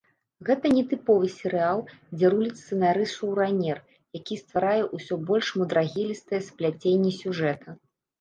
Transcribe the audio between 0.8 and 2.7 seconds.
тыповы серыял, дзе руліць